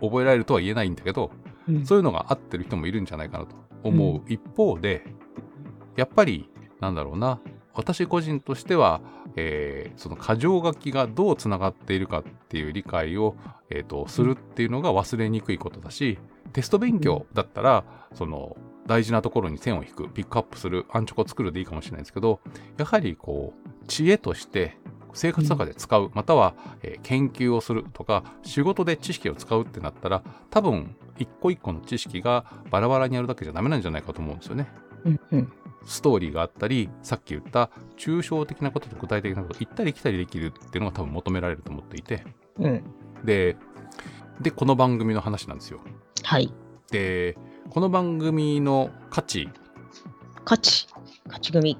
[0.01, 1.31] お覚えられるとは言えないんだけど
[1.69, 1.87] うん。
[1.87, 5.05] そういうのが合ってる人もいるんじゃないかなと思う一方で
[5.99, 6.49] やっぱり
[6.81, 7.41] なんだろうな。
[7.75, 9.01] 私個人としては、
[9.37, 13.37] えーその箇条書きがどうつながっているかっていう理解を、
[13.71, 16.19] えーとするっていうのが忘れにくいことだし
[16.53, 17.85] テスト勉強だったら
[18.15, 18.57] その
[18.87, 22.41] 大事なところに線を引くピックアップするアンチョコを作るでいいかもしれないですけど
[22.79, 24.77] やはりこう知恵として
[25.13, 34.69] 生活の中で使う、または、えー研究をするとか仕事で知識を使うってなったら多分一個一個の知識がバラバラにやるだけじゃダメなんじゃないかと思うんですよね。
[35.05, 35.53] うんうん
[35.88, 42.24] ストーリーがあったりさっき言った抽象的なことと具体的なこと行ったり来たりできるっていうのが多分求められると思っていて。
[42.59, 42.85] うん。
[43.24, 43.57] で
[44.40, 45.81] でこの番組の話なんですよ。
[46.22, 46.53] はい。
[46.90, 47.37] で
[47.70, 49.48] この番組の価値。
[50.44, 50.88] 勝ち
[51.27, 51.79] 勝ち組。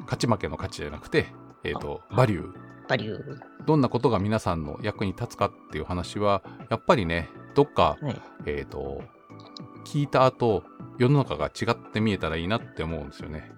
[0.00, 1.26] 勝ち負けの価値じゃなくて、
[1.64, 2.52] えー、とバリュー
[2.88, 8.20] バリューどんなことが皆さんの役に立つかっていう話はやっぱりねどっか、はい。
[8.46, 9.02] えー、と
[9.84, 10.64] 聞いた後
[10.98, 13.50] 世の中が違って見えたらいいなって思うんですよね。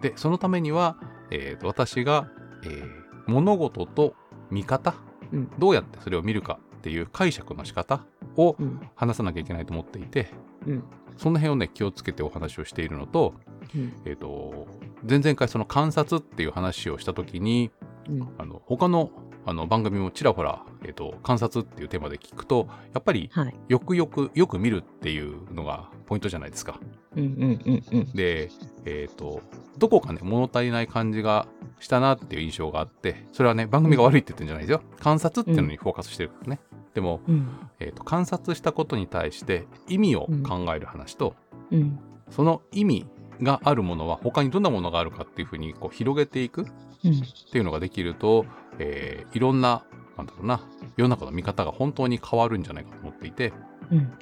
[0.00, 0.96] でそのためには、
[1.30, 2.30] えーと私が、
[2.62, 4.14] えー物事と
[4.50, 4.94] 見方、
[5.32, 5.50] うん。
[5.58, 8.04] どうやってそれを見るかっていう解釈の仕方
[8.36, 8.80] をうん。
[8.94, 10.28] 話さなきゃいけないと思っていて
[10.66, 10.84] うん。
[11.16, 13.34] その辺をね気をつけてお話をしているのと,、
[13.74, 13.92] うん。
[14.04, 14.66] えー、と
[15.08, 17.70] 前々回その観察っていう話をした時に
[18.08, 18.28] うん。
[18.38, 19.10] あの他の
[19.46, 23.54] あの番組もちらほら、えーと観察っていうテーマで聞くとやっぱりはい。
[23.68, 26.78] よくよくよく見るっていうのがポイントじゃないですか。
[27.16, 28.50] うんうんうんうんで、
[28.84, 29.40] えっ、と、
[29.78, 31.46] どこかね、物足りない感じが
[31.80, 34.82] したなっていう印象があって、それはね、番組が悪いって言ってるんじゃないですよ。
[35.00, 36.60] 観察っていうのにフォーカスしてるからね。
[36.94, 37.48] でも、うん。
[37.80, 41.34] えっ、と、観察したことに対して意味を考える話と、
[41.70, 41.98] うん。
[42.30, 43.06] その意味
[43.42, 46.64] があるものは他にどんなものがあるかっていうふうにこう広げていくっ
[47.04, 47.20] うん。
[47.52, 48.46] ていうのができると、
[48.78, 49.84] えーいろんな、
[50.16, 50.60] なんだろうな、
[50.96, 53.52] 世の中の見方が本当に変わるんじゃないかと思っていて、
[53.90, 54.12] うん。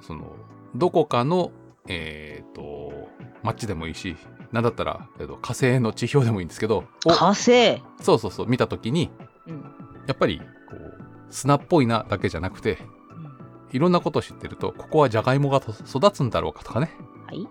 [0.00, 0.36] その
[0.74, 1.52] どこかの
[1.88, 2.92] えっ、と
[3.42, 4.16] 街でもいいし
[4.52, 7.82] なんだったら、えーと火星の地表でもいいんですけどを火星？
[8.00, 9.10] そうそうそう見た時に
[9.46, 9.62] うん。
[10.06, 12.78] やっぱりこう砂っぽいなだけじゃなくて
[13.72, 16.90] いろんなことを知ってるとここはじゃがいもがと育つんだろうかとかね。
[17.26, 17.46] はい。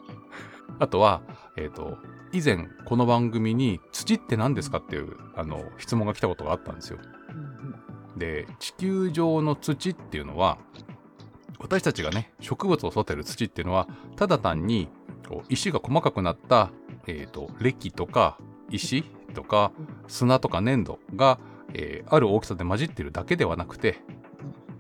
[0.79, 1.21] あとは、
[1.57, 1.97] えー、と
[2.31, 6.99] 以前この番組に「土って何ですか?」っていうあの質問が来たことがあったんですよ。
[8.17, 10.57] で地球上の土っていうのは
[11.59, 14.89] 私たちがね植物を育てる土っていうのはただ単に
[15.27, 16.71] こう石が細かくなった、
[17.07, 18.37] えー、と礫とか
[18.69, 19.71] 石とか
[20.07, 21.39] 砂とか粘土が、
[21.73, 23.97] えーある大きさで混じっているだけではなくて、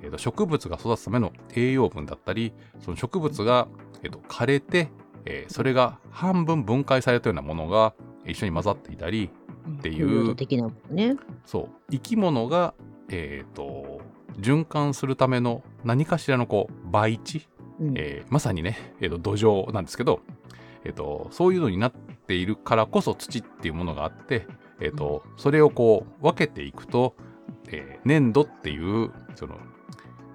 [0.01, 3.67] えーと植物が育つための栄養分だったりその植物が、
[4.03, 4.89] えーと枯れて、
[5.25, 7.93] えーそれが半分分解されたようなものが
[8.25, 9.29] 一緒に混ざっていたり
[9.69, 10.35] っていう。
[10.35, 11.15] 的なものね。
[11.45, 11.69] そう。
[11.91, 12.73] 生き物が、
[13.09, 14.01] えー、と
[14.39, 17.47] 循環するための何かしらのこう培地、
[17.79, 17.93] うん。
[17.97, 20.21] えーまさにね、えーと土壌なんですけど、
[20.83, 24.47] えー、とそういうのになっているからこそ土っていうものがあって、
[24.79, 27.15] えー、とそれをこう分けていくと、
[27.67, 29.57] えー粘土っていうその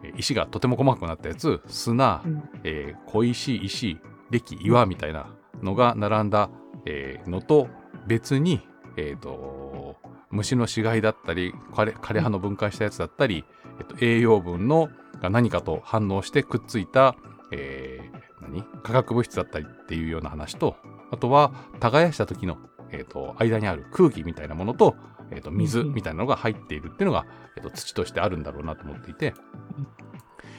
[0.03, 2.42] えー石がとても細かくなったやつ砂、うん。
[2.64, 3.99] えー小石石
[4.31, 5.27] 礫岩みたいな
[5.62, 6.51] のが並んだ、
[6.85, 7.69] えーのと
[8.07, 8.61] 別に、
[8.97, 9.97] えー、と
[10.31, 13.45] 虫の死骸だったり枯れ葉の分解したやつだったり、
[13.79, 14.89] えーと栄養分の
[15.21, 17.17] が何かと反応してくっついた、
[17.53, 18.62] えー何？
[18.83, 20.77] 化学物質だったりっていうような話と
[21.11, 22.59] あとは耕した時の、
[22.91, 24.95] えー、と間にある空気みたいなものと,、
[25.31, 29.35] えー、と水みたいなのが入っているっていうのが、えー、と土としてあるんだろうなと思っていて。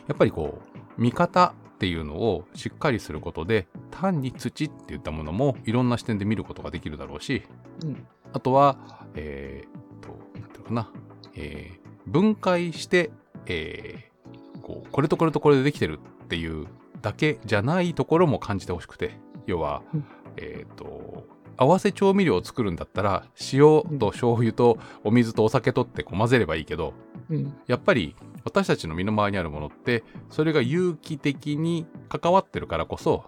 [0.08, 0.62] やっぱりこ
[0.98, 7.44] う見方っていうのをしっかりすることで単に土って言ったものもいろんな視点で見ることができるだろうし
[7.84, 8.08] うん。
[8.34, 10.92] あとは、えー、と、なんていうのかな、
[11.36, 13.12] えー分解して、
[13.48, 16.68] えーこう、これとこれとこれでできてるっていう
[17.02, 20.06] だけじゃないところも感じてほしくて、要は、うん。
[20.38, 21.26] えっ、と、
[21.58, 26.94] 合わせ調味料を作るんだったら、塩と醤油とお水とお酒とってこう混ぜればいいけど、
[27.30, 27.54] うん。
[27.68, 28.16] やっぱり
[28.48, 33.26] 私たちの身の回りにあるものって、それが有機的に関わってるからこそ、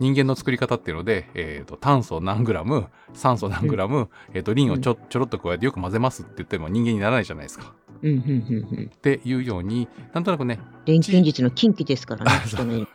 [0.00, 7.72] 人間の作り方っていうので、えー、と炭素何グラム酸素何グラム、えー、とリンをちょちょろっと加えてよく混ぜますって言っても人間にならないじゃないですか。
[8.02, 8.90] うんうんうんうん。
[8.92, 12.86] っていうようになんとなくね錬金術の禁忌ですからね人の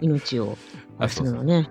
[0.00, 0.58] 命を。
[0.98, 1.70] るのね。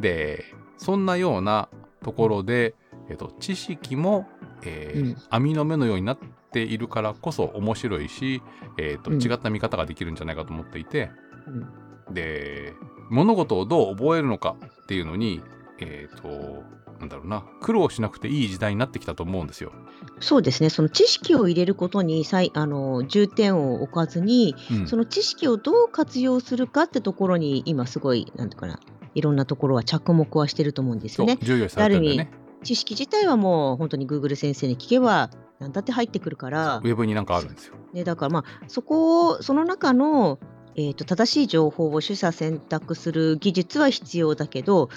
[0.00, 0.44] で
[0.78, 1.68] そんなような
[2.02, 2.74] ところで、
[3.08, 4.26] えー、と知識も、
[4.62, 5.16] えーうん。
[5.30, 6.26] 網の目のようになって
[6.60, 8.42] いるからこそ面白いし、
[8.78, 11.10] えーとうん違った見方ができるんじゃないかと思っていて、
[11.46, 11.66] うん
[12.12, 12.74] で
[13.10, 15.40] 物事をどう覚えるのかっていうのに
[15.78, 16.62] えっ、と
[17.00, 19.72] なんだろうな苦労しなくていい時代になってきたと思うんですよ。
[20.20, 28.80] そうですねその知識を入れることにさいあの重点を置かずにうんその知識をどう活用するかってところに今すごいなんていうかな
[29.14, 31.38] いろんなところは着目はしてると思うんですよね。
[31.42, 32.30] 重要視されてるんだよね。
[32.62, 35.30] 知識自体はもう本当に Google 先生に聞けば
[35.64, 36.76] 何だって入ってくるから。
[36.76, 37.74] ウ、ェブになんかあるんですよ。
[37.92, 40.38] ね、だからまあそこをその中の
[40.76, 44.88] えー、と正しい情報を取捨選択する技術は必要だけど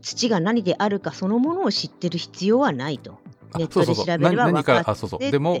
[0.00, 3.18] 土が何であるかそのものを知ってる必要はないと。
[3.52, 5.30] あネットで調べれば何分かってそうそう。
[5.30, 5.60] でも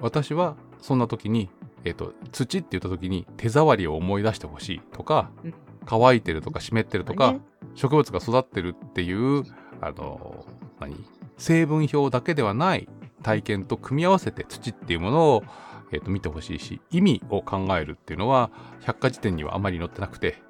[0.00, 1.50] 私はそんな時に、
[1.84, 5.54] えっと土って言った時に手触りを思い出してほしいとか、うん。
[5.86, 7.40] 乾いてるとか湿ってるとか、ね。
[7.74, 9.44] 植物が育ってるっていう
[9.80, 10.46] あの
[10.80, 10.96] 何？
[11.36, 12.88] 成分表だけではない
[13.24, 15.44] 体験と組み合わせて土っていうものを、
[15.90, 18.50] えっと見てほしいし意味を考えるっていうのは
[18.82, 20.42] 百科事典にはあまり載ってなくて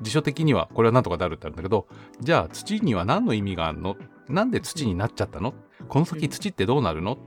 [0.00, 1.86] 辞書的にはこれは何とかであるってあるんだけど
[2.20, 3.96] じゃあ土には何の意味があるの？
[4.28, 5.54] なんで土になっちゃったの？
[5.88, 7.18] この先土ってどうなるの？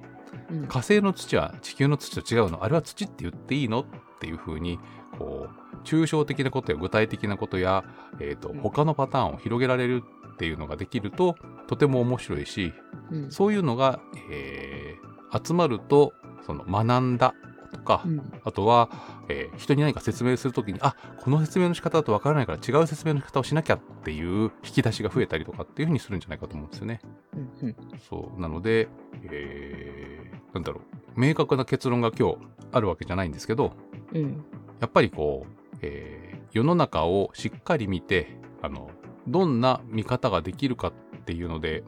[0.51, 0.67] うん。
[0.67, 2.63] 火星の土は地球の土と違うの？
[2.63, 3.81] あれは土って言っていいの？
[3.81, 3.85] っ
[4.19, 4.79] ていうふうに
[5.17, 7.83] こう抽象的なことや具体的なことや、
[8.19, 8.59] えーとうん。
[8.59, 11.35] 他のパターンを広げられるっていうのができると
[11.67, 12.73] とても面白いし
[13.11, 13.31] うん。
[13.31, 13.99] そういうのが、
[14.31, 15.05] えー
[15.45, 16.13] 集まると
[16.45, 17.33] その学んだ
[17.73, 18.21] とか、うん。
[18.45, 18.89] あとは、
[19.27, 27.01] えー人に何か説明するときにあこの説明の仕方だとわからないから違う説明の仕方をしなきゃっていう引き出しが増えたりとかっていうふうにするんじゃないかと思うんですよね。
[27.33, 27.75] うんうん。
[28.09, 28.41] そう。
[28.41, 28.87] なので、
[29.31, 30.79] えーなんだろ
[31.17, 31.19] う。
[31.19, 32.37] 明確な結論が今日
[32.71, 33.73] あるわけじゃないんですけど
[34.13, 34.43] うん。
[34.79, 38.89] やっぱりこう、えー世の中をしっかり見てあの
[39.27, 40.93] どんな見方ができるかっ
[41.25, 41.83] ていうので、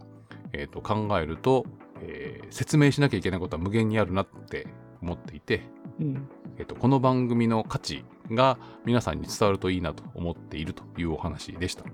[0.52, 1.66] えーと考えると、
[2.02, 4.68] えー説明しなきゃいけないことは無限にあるなって
[5.02, 5.62] 思っていて、
[6.02, 11.86] うんえーとこの番組の価値が皆さんに伝わるといいなと思っているというお話でした。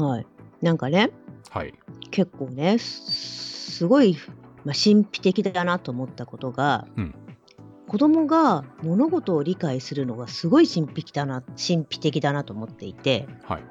[0.00, 0.26] はい、
[0.62, 1.10] なんかね
[1.50, 1.74] はい。
[2.12, 4.16] 結構ねすすごい、
[4.64, 7.14] まあ、神秘的だなと思ったことが、うん
[7.90, 13.64] 子供が物事を理解するのがすごい神秘的だな神秘的だなと思っていてはい。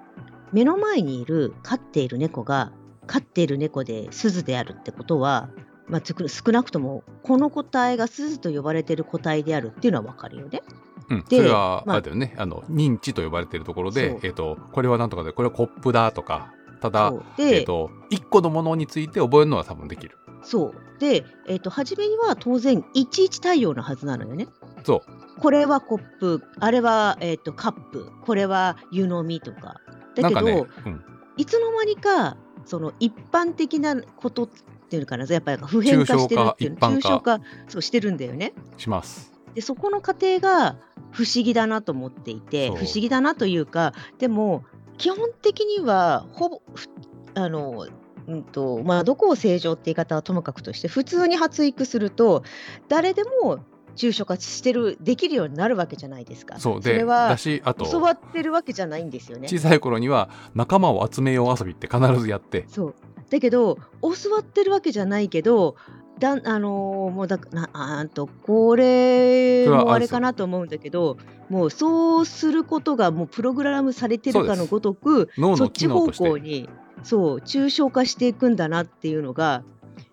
[0.51, 2.73] 目の前にいる飼っている猫が
[3.08, 5.49] 飼っている猫で鈴であるってことは、
[5.88, 10.63] まあ、少なくともこの個体が鈴と呼ばれている個体であるっていうのは分かるよね。
[11.10, 16.51] うん、そでれは、まああれだよね、あの、認知と呼ばれているところでえっ、と、これはなんとかで、これはコップだとか、
[16.82, 20.17] ただえっ、と、一個のものについて覚えるのは多分できる。
[20.43, 24.47] そうで、えー、と初めには当然11対応のはずなのよね。
[24.84, 25.39] そう。
[25.39, 29.80] これはコップ、あれは、えー、とカップ、これは湯飲みとか。
[30.15, 31.04] だけど、ね、うん、
[31.38, 34.49] いつの間にかその一般的なことっ
[34.89, 38.54] ていうのかな、やっぱり普遍化してるっていう抽象化そうしてるんだよね。
[38.78, 39.32] します。
[39.56, 40.78] でそこの過程が
[41.12, 44.63] 不思議だなと思っていて不思議だなというかでも
[44.99, 46.88] 基本的にはほぼふ
[47.36, 47.88] あの、
[48.29, 52.43] うんとまあ、どこを正常って言い方はともかくとして普通に発育すると
[52.87, 53.59] 誰でも
[53.95, 56.57] 抽象化してるできるようになるわけじゃないですか。
[56.59, 56.81] そう。
[56.81, 59.49] で、れはだし、あと、教わってるわけじゃないんですよね。
[59.49, 62.95] 小さい頃には仲間を集めよう遊びって必ずやって、そう
[63.29, 65.75] だけど教わってるわけじゃないけど
[66.19, 71.17] だんあのーもうだなあとこれもあれかなと思うんだけど
[71.49, 76.69] もうそうすることがもうプログラムされてるかのごとく脳のそっち方機能として向に
[77.03, 79.63] そう抽象化していくんだなっていうのが、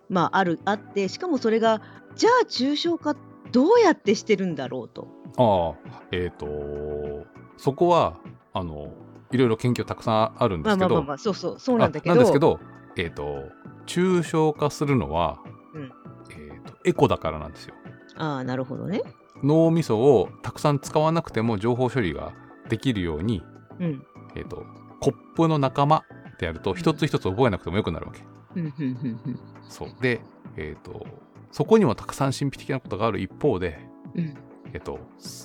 [0.09, 1.81] まあ、あるあってしかもそれが
[2.15, 3.15] じゃあ抽象化
[3.51, 5.07] どうやってしてるんだろうと。
[5.37, 7.25] ああ、えっ、と、
[7.57, 8.17] そこは、
[8.53, 8.91] あの、
[9.31, 12.59] いろいろ研究たくさんあるんでますあけど、まあまあまあそうそうそうなんだけあどですけど、
[12.95, 13.43] えっ、と、
[13.85, 15.39] 抽象化するのは、
[15.73, 15.91] うん
[16.31, 17.75] えーとエコだからなんですよ。
[18.15, 19.01] ああなるほどね。
[19.43, 22.33] 脳みそをたくさん使わなくても情報処理が
[22.69, 23.43] できるように、
[23.79, 24.65] うんえー、と
[24.99, 26.03] コップの仲間
[26.37, 28.21] ってやると一つ一つ覚えなくてもよくなるわけ。
[28.55, 29.39] うんうんうんうん。
[29.67, 29.89] そう。
[29.99, 30.21] で、
[30.55, 31.05] えー、と
[31.51, 33.79] そこにもたくさん神秘的なことがある一方で、
[34.15, 34.37] うん。
[34.73, 34.99] えー、と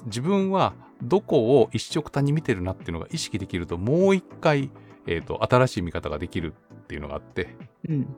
[0.07, 4.71] 自分はどこを一緒くたに見てるなっていうのが意識できるともう一回、
[5.07, 7.57] えー、と新しい見方ができるっていうのがあって
[7.89, 8.17] うん。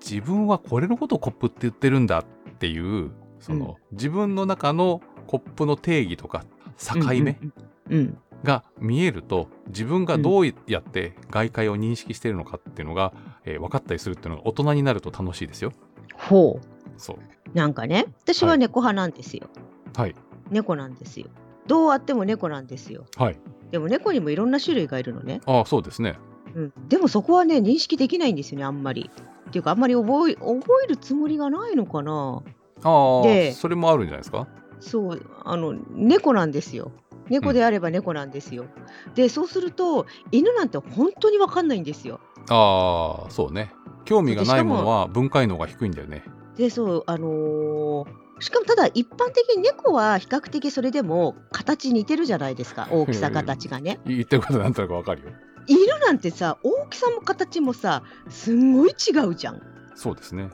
[0.00, 2.24] 自分はこれのことをコップって言ってるんだっ
[2.58, 6.44] ていうその、自分の中のコップの定義とか
[6.76, 7.52] 境目、うん。
[7.90, 13.12] うんが見えると自分がどうやって外界を認識しているのかっていうのが、
[13.44, 15.72] えー分かったりするっていうのが大人になると楽しいですよ。
[16.14, 17.18] ほうそう。
[17.54, 19.48] なんかね、私は猫派なんですよ。
[19.96, 20.14] はい。
[20.50, 21.26] 猫なんですよ。
[21.66, 23.06] どうあっても猫なんですよ。
[23.16, 23.38] はい。
[23.70, 25.40] でも猫にもいろんな種類がいるのね。
[25.46, 26.18] ああ、そうですね。
[26.54, 29.10] うん、でもそこはね、認識できないんですよね、あんまり。
[29.48, 32.42] っていうか、あんまり覚え覚えるつもりがないのかな。
[32.82, 34.46] ああ、でそれもあるんじゃないですか？
[34.80, 36.92] そう、あの、猫なんですよ。
[37.28, 38.66] 猫であれば猫なんですよ。
[39.14, 42.20] で、そうすると、犬なんて本当にわかんないんですよ。
[42.48, 43.72] ああ、そうね。
[44.04, 46.24] 興味がないものは分解能が低いんだよね。
[46.56, 55.30] で、そう、あのーしかもただ一般的に猫は比較的それでも形似てるじゃないですか大きさ形がね言ってることなんとなくわかるよ。
[55.66, 59.60] 犬なんてさ大きさも形もさすんごい違うじゃん
[59.94, 60.50] そうですね。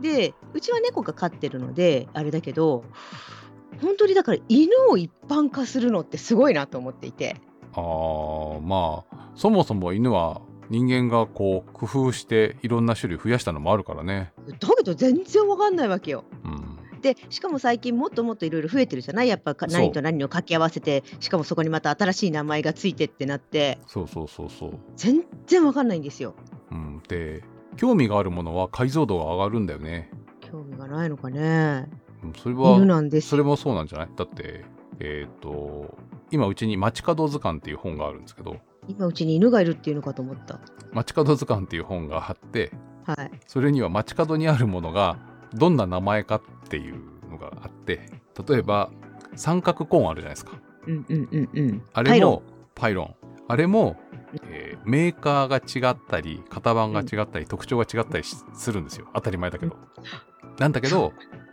[0.00, 2.84] でうちは猫が飼ってるのであれだけど
[3.80, 7.36] 本当にだから犬を一般化するのってすごいなと思っていて。
[7.72, 14.32] あーまあそもそも犬は人間がこう工夫していろんな種類増やしたのもあるからね。
[14.46, 16.24] だけど全然わかんないわけよ。
[16.44, 19.28] うん、でしかも最近もっともっといろいろ増えてるじゃない？
[19.28, 24.78] やっぱ何と何を掛け合わせてしかもそこにまた新しい名前がついてってなってそうそうそうそう。
[24.96, 26.34] 全然わかんないんですよ。
[26.70, 27.42] うん、で
[27.76, 30.10] 興味があるものは解像度が上がるんだよね。
[30.40, 31.88] 興味がないのかね。
[32.24, 33.20] うんそれ犬は。
[33.20, 34.08] それもそうなんじゃない？
[34.16, 34.64] だって
[35.00, 35.96] えっ、と
[36.30, 38.56] 今うちに「街角図鑑」っていう本があるんですけど
[38.88, 40.60] 今うちに犬がいるっていうのかと思った。
[40.92, 42.72] 「街角図鑑」っていう本があって
[43.04, 43.30] はい。
[43.46, 45.18] それには街角にあるものが
[45.52, 46.96] どんな名前かっていう
[47.30, 48.08] のがあって
[48.48, 48.90] 例えば
[49.36, 50.52] 三角コーンあるじゃないですか
[50.86, 51.82] うんうんうんうん。
[51.92, 52.42] あれも
[52.74, 53.14] パイロン
[53.48, 53.96] あれも、
[54.48, 59.76] えーメーカーが違ったり型番が違ったり、特徴が違ったりしするんですよ当たり前だけど。
[60.58, 61.12] なんだけど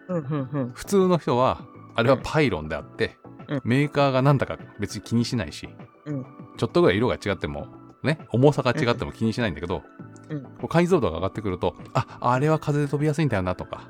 [0.74, 1.62] 普通の人は
[1.96, 3.62] あれはパイロンであって、うん。
[3.64, 5.70] メーカーが何だか別に気にしないし、
[6.06, 6.26] うん。
[6.58, 7.68] ちょっとぐらい色が違っても
[8.04, 9.84] ね重さが違っても気にしないんだけど、
[10.30, 10.44] うん。
[10.44, 13.88] こう解像度が上がってくるとああれは風で飛びやすいんだよなとか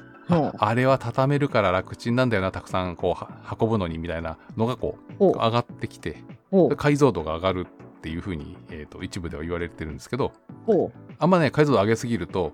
[0.57, 6.23] あれは畳めるから楽ちんなんだよなたくさんこうは運ぶのにみたいなのがこう上がってきて
[6.77, 7.67] 解像度が上がる
[7.97, 10.31] っていうふうに、えー、と一部では言われてるんですけど
[10.65, 12.53] ほあんまね解像度上げすぎると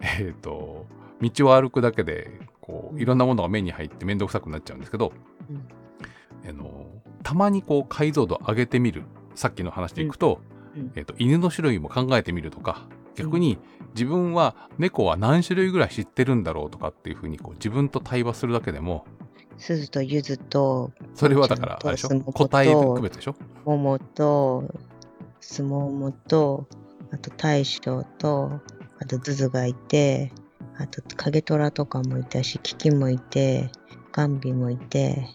[0.00, 0.86] えっ、と
[1.20, 5.12] 道を歩くだけでこういろんなものが目に入って面倒くさくなっちゃうんですけど、
[5.50, 6.48] うん。
[6.48, 6.86] あの
[7.22, 9.04] たまにこう解像度上げてみる
[9.34, 10.40] さっきの話でいくと,、
[10.94, 13.58] えー、と犬の種類も考えてみるとか逆に
[13.94, 19.60] 自分は猫は何種類ぐらい知ってるんだろうとかっていうふうにこう自分と対話するだけでもう。
[19.60, 22.20] 鈴とゆずとそれはだからあれでしょ？
[22.32, 23.36] 個体で区別でしょ？
[23.64, 24.64] 桃と
[25.40, 26.66] すももと
[27.12, 28.60] あと大将と
[28.98, 30.32] あとズズがいて
[30.78, 33.70] あと影虎とかもいたしキキもいて
[34.12, 35.26] ガンビもいて。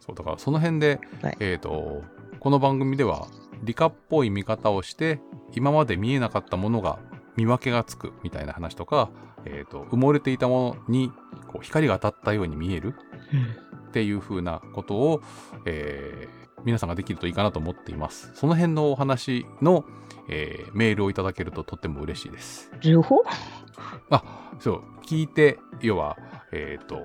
[0.00, 1.36] そうだからその辺で、はい。
[1.40, 2.02] えー、と
[2.40, 3.26] この番組では
[3.62, 5.20] 理科っぽい見方をして
[5.52, 6.98] 今まで見えなかったものが
[7.36, 9.10] 見分けがつくみたいな話とか、
[9.44, 11.10] えー、と埋もれていたものに
[11.48, 12.94] こう光が当たったように見える
[13.88, 15.22] っていう風なことを、
[15.64, 18.32] えー皆さんができるといいかなと思っています。
[18.34, 19.84] その辺のお話の、
[20.28, 22.70] えーメールをいただけるととっても嬉しいです。
[22.80, 23.22] 両方？
[24.10, 24.82] あそう。
[25.02, 26.16] 聞いて要は
[26.52, 26.96] えっ、と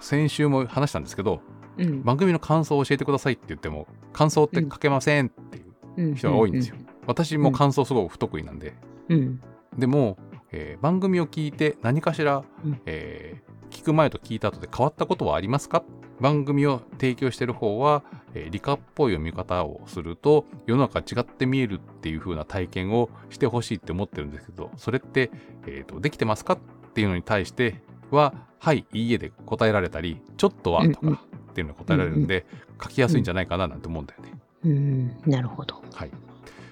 [0.00, 1.40] 先週も話したんですけど
[1.76, 2.02] うん。
[2.02, 5.58] 番組の感想を教えてくださいって言っても感想って書けませんって
[6.00, 6.76] いう人が多いんですよ。
[7.06, 8.74] 私も感想すごく不得意なんで、
[9.08, 9.40] うん。
[9.76, 10.16] でも、
[10.52, 12.80] えー番組を聞いて何かしら、うん。
[12.86, 15.82] えー聞く前と聞いた後で変わったことはありますか
[16.20, 18.02] 番組を提供してる方は、
[18.34, 25.30] えー理科っぽい読み方をすると世の中違って見えるっていう風な体験をしてほしいって思ってるんですけどそれって、
[25.66, 26.58] えーとできてますかっ
[26.92, 32.44] ていうのに対しては「はいいいえ」で答えられたり「ちょっとは」とかっていうのが答えられるんで、
[32.82, 34.32] 書きやすいんじゃないかななんて思うんだよね。
[34.64, 35.16] うん。
[35.26, 35.80] なるほど。
[35.92, 36.10] はい、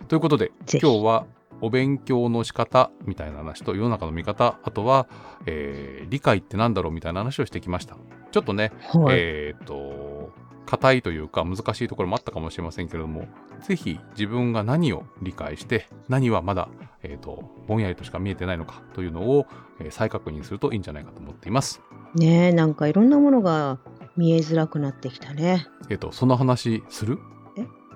[0.08, 1.26] ということで今日は
[1.62, 5.08] お勉強の仕方みたいな話と世の中の見方あとは、
[5.46, 7.96] えー理解ってなんだろうみたいな話をしてきました。
[8.32, 10.30] ちょっとね、はい、えっ、と
[10.66, 13.26] 硬いというか難しいところもあったかもしれませんけれども
[13.60, 16.68] ぜひ自分が何を理解して何はまだ、
[17.02, 19.46] えー、とぼんやりとしか見えてないのかというのを、
[19.80, 21.80] えー再確認するといいんじゃないかと思っています。
[22.14, 23.78] ねえなんかいろんなものが
[24.16, 25.66] 見えづらくなってきたね。
[25.88, 27.18] えっ、とその話する？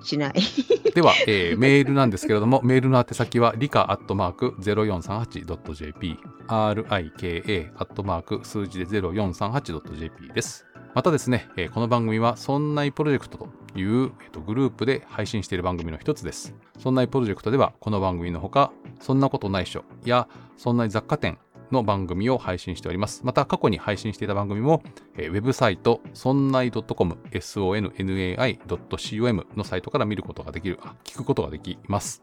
[0.03, 0.34] しない
[0.94, 6.18] では、えーメールなんですけれども、メールの宛先は、理科アットマーク 0438.jp、
[6.49, 10.64] rika アットマーク数字で 0438.jp です。
[10.94, 16.55] またですね、えーこの番組は、そんないプロジェクトという、えーとグループで配信している番組の一つです。
[16.78, 21.38] そんないプロジェクトでは、この番組のほか、そんなことないしょや、そんない雑貨店
[21.70, 23.22] の番組を配信しております。
[23.24, 24.82] また、過去に配信していた番組も、
[25.16, 32.22] えーウェブサイト、そんない .com、sonnai.com のサイトから見ることができる、あ聞くことができます。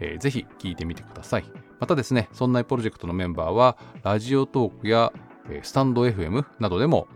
[0.00, 1.44] えーぜひ聞いてみてください。
[1.80, 5.12] またですね、そんないプロジェクトのメンバーは、ラジオトークや、
[5.48, 7.08] えースタンド FM などでも、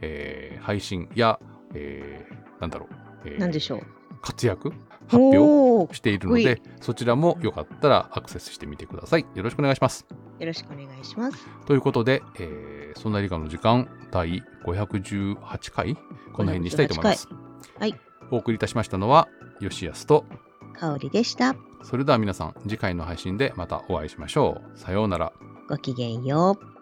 [0.00, 1.38] えー配信や、
[1.74, 2.88] えーなんだろう、
[3.26, 3.82] えーなんでしょう
[4.22, 4.72] 活躍
[5.08, 9.26] 発表しているので、そちらもよかったらアクセスしてみてください。
[9.34, 10.06] よろしくお願いします。
[10.42, 15.96] よろしくお願いしますということで、えーそんな理科の時間第518回
[16.32, 17.26] この辺にしたいと思います。
[17.26, 17.94] 518はい。
[18.30, 19.28] お送りいたしましたのは
[19.60, 20.26] 吉安と
[20.74, 24.78] 香りでしたそれでは皆さん次回の配信でまたお会いしましょう。
[24.78, 25.32] さようなら。
[25.68, 26.81] ごきげんよう